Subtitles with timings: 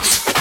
[0.00, 0.37] Peace.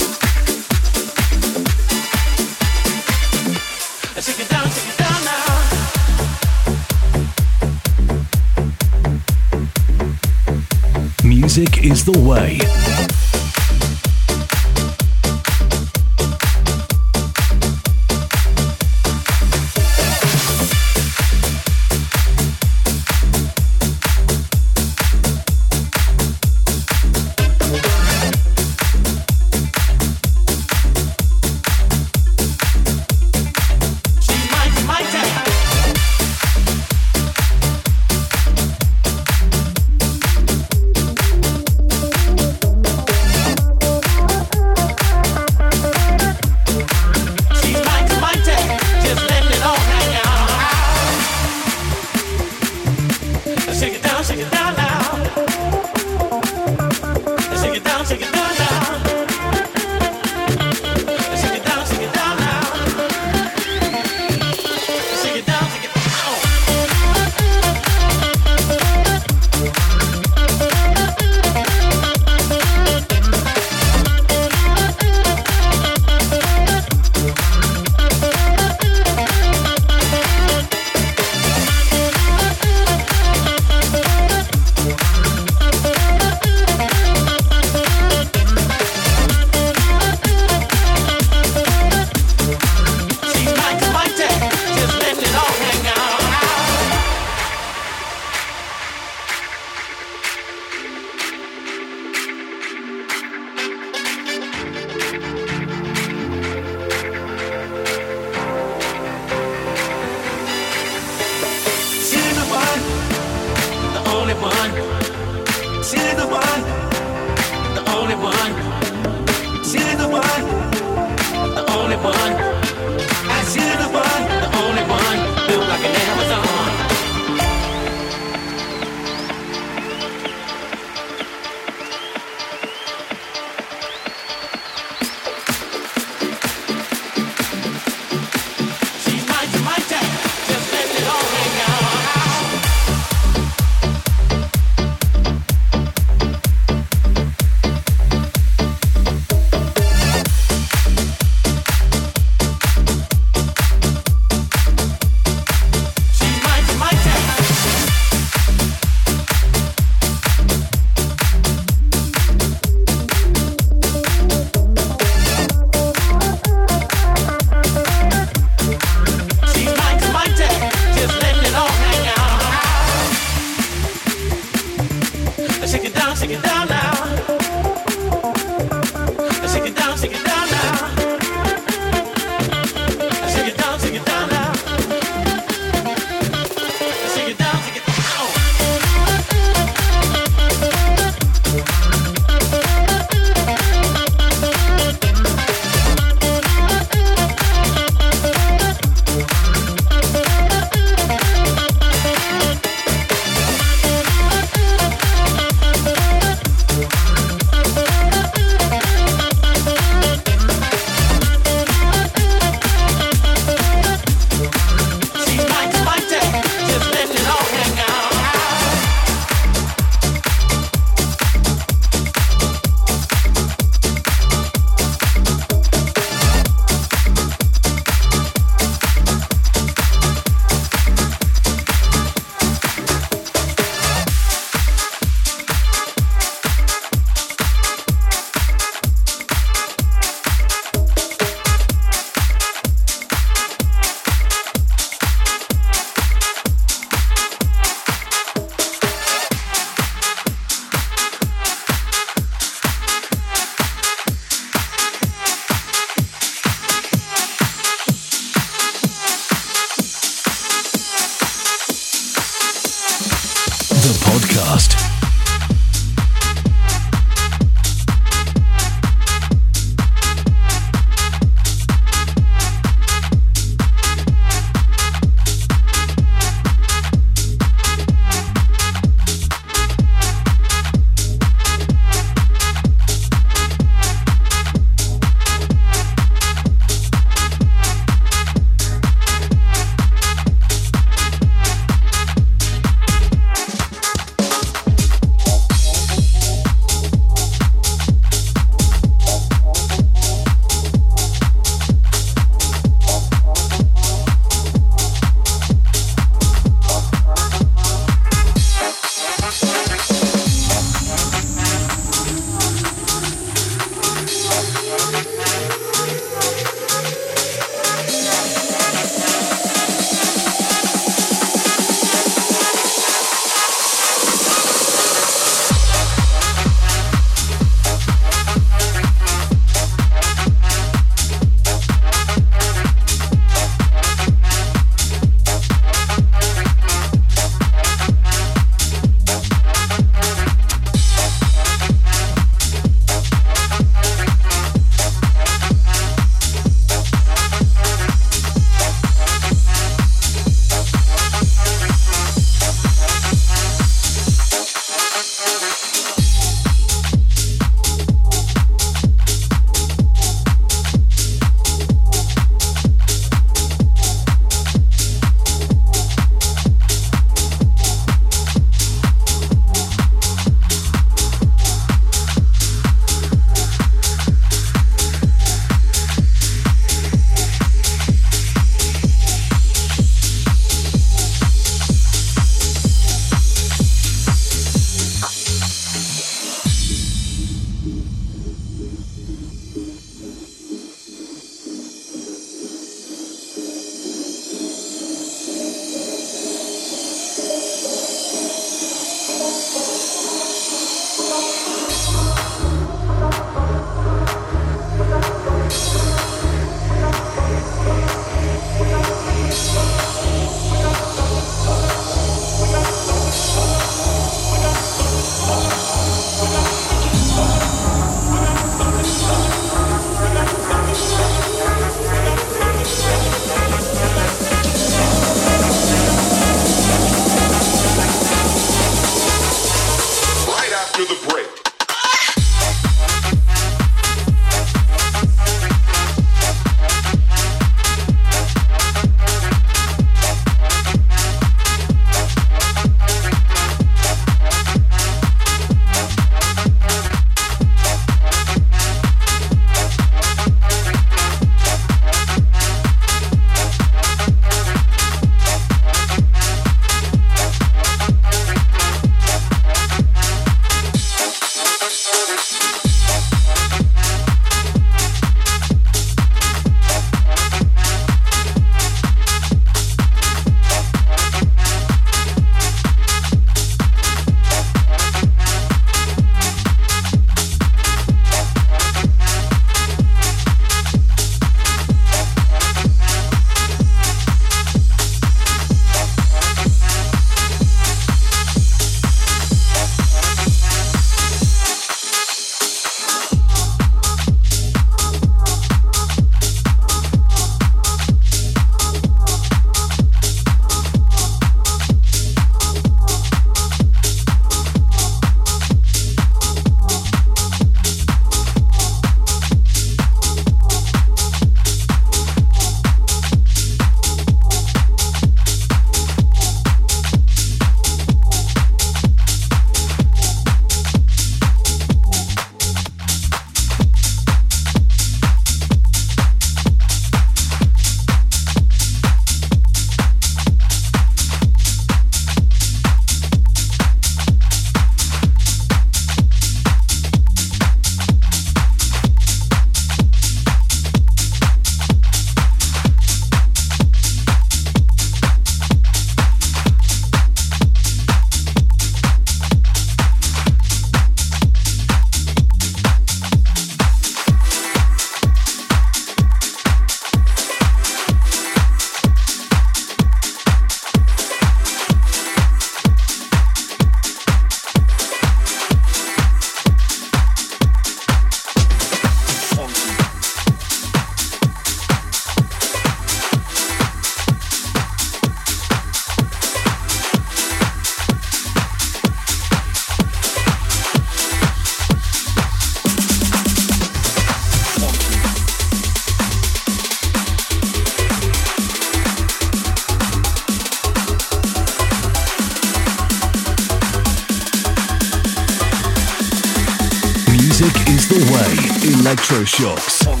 [598.91, 600.00] Electroshocks.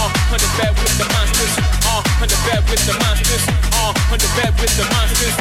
[0.00, 3.44] uh, on bed with the monsters, uh, on bed with the monsters,
[3.76, 5.36] uh, on bed with the monsters.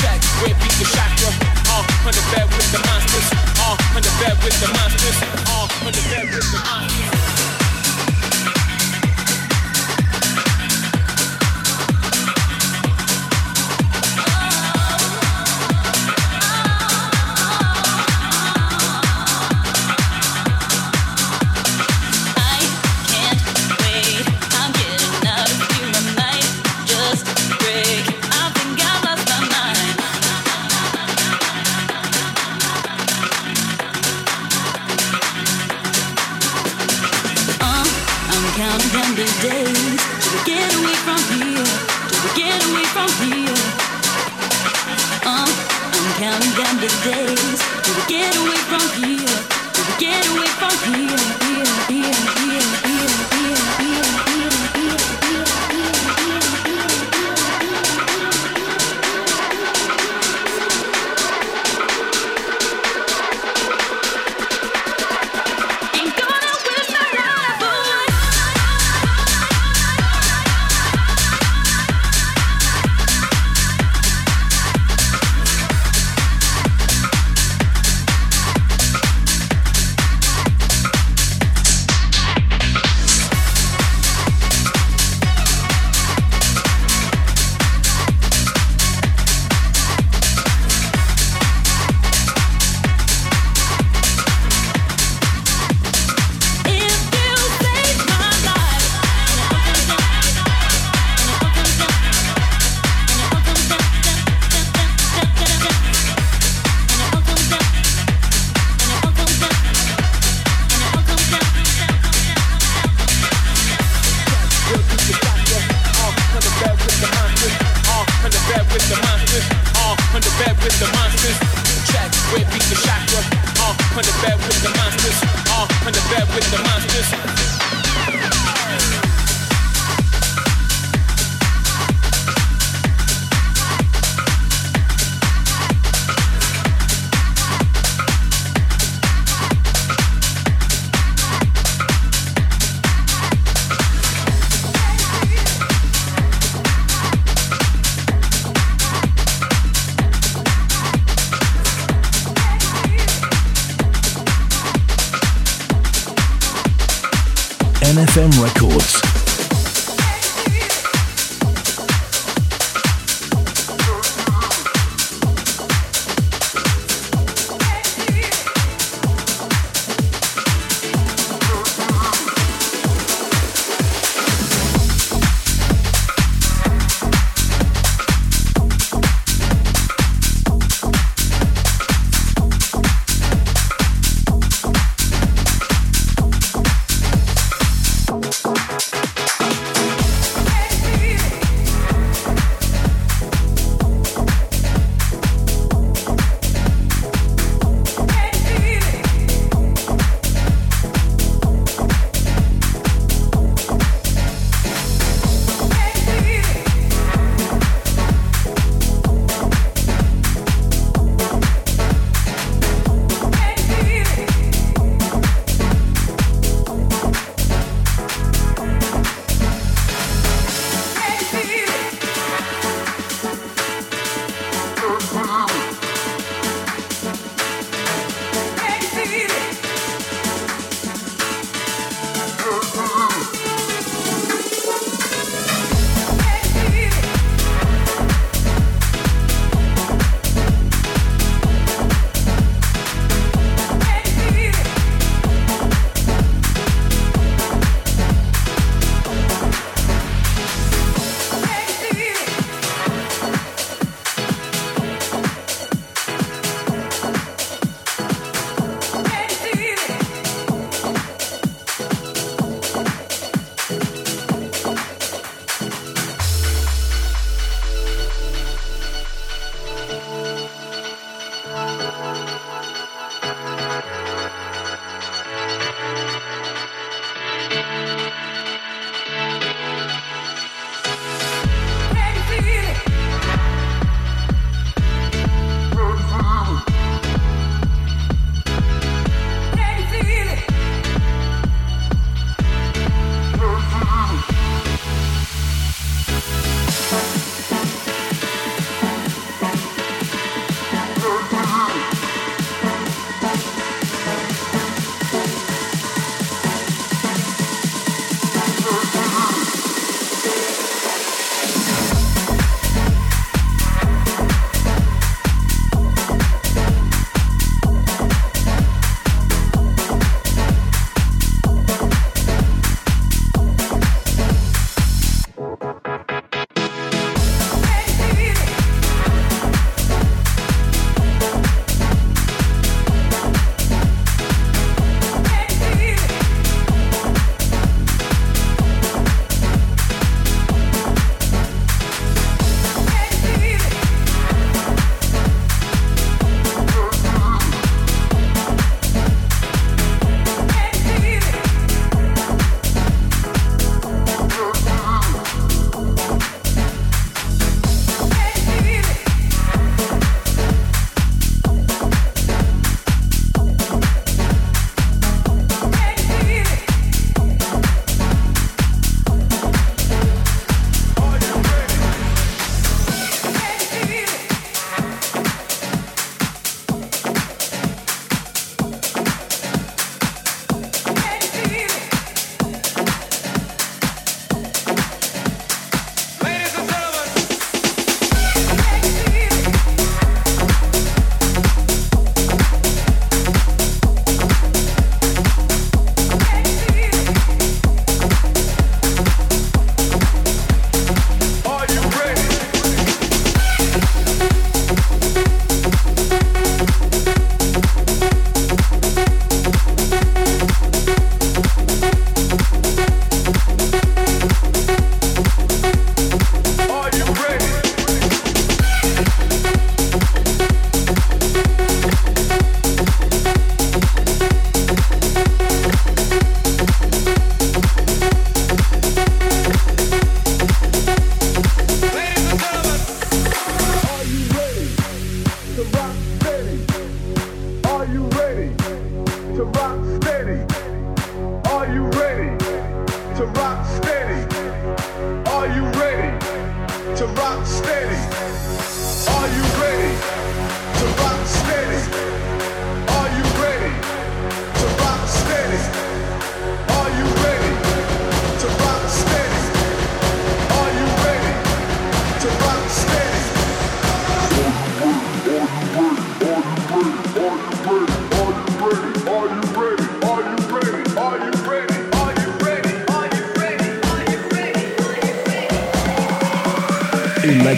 [0.00, 1.30] Check, where beat the chakra,
[1.72, 3.28] uh, on bed with the monsters,
[3.64, 7.31] uh, on bed with the monsters, uh, on bed with the monsters.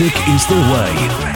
[0.00, 1.29] Music is the way.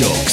[0.00, 0.29] Electroshocks,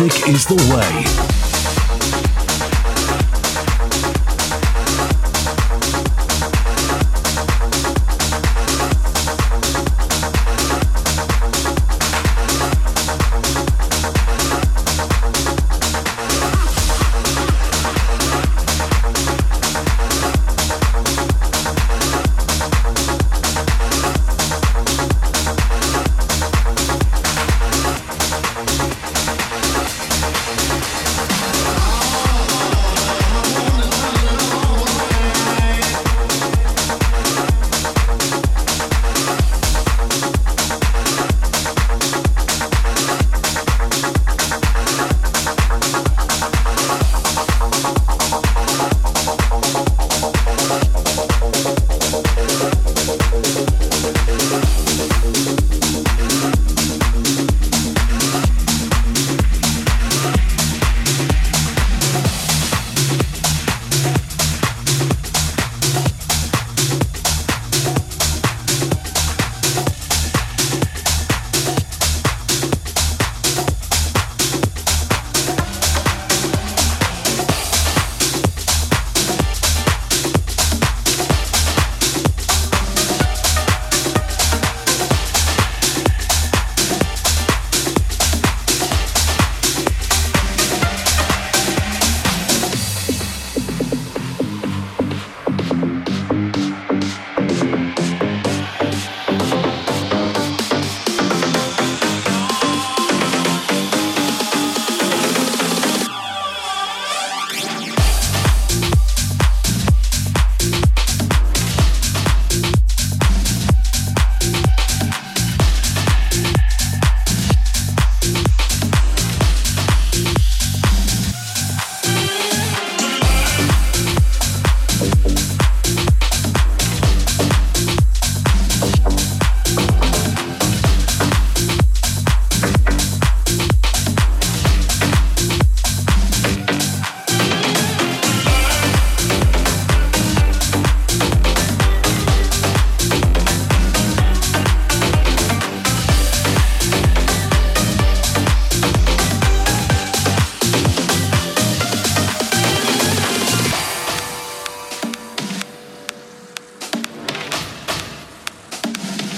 [0.00, 1.39] Music is the way.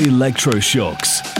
[0.02, 1.31] Electroshocks.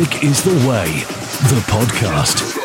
[0.00, 0.86] Music is the way.
[1.50, 2.59] The podcast.